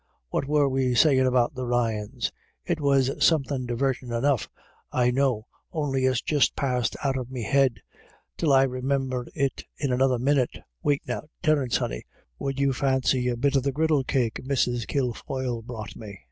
What 0.29 0.47
were 0.47 0.67
we 0.67 0.95
sayin' 0.95 1.27
about 1.27 1.53
the 1.53 1.67
Ryans?• 1.67 2.31
It 2.65 2.79
was 2.81 3.23
somethin' 3.23 3.67
divartin' 3.67 4.11
enough, 4.11 4.49
I 4.91 5.11
know, 5.11 5.45
bn'y 5.71 6.09
it's 6.09 6.23
just 6.23 6.55
passed 6.55 6.95
out 7.03 7.17
of 7.19 7.29
me 7.29 7.43
head, 7.43 7.81
till 8.35 8.51
I 8.51 8.63
THUNDER 8.65 8.77
IN 8.77 8.87
THE 8.87 8.93
AIR. 8.95 8.99
173 9.09 9.45
renumber 9.45 9.45
it 9.51 9.63
in 9.77 9.93
another 9.93 10.17
minnit— 10.17 10.57
wait 10.81 11.03
now— 11.07 11.29
Terence 11.43 11.77
honey, 11.77 12.01
would 12.39 12.59
you 12.59 12.73
fancy 12.73 13.27
a 13.27 13.37
bit 13.37 13.55
of 13.55 13.61
the 13.61 13.71
griddle 13.71 14.03
cake 14.03 14.41
Mrs. 14.43 14.87
Kilfoyle 14.87 15.61
brought 15.61 15.95
me 15.95 16.19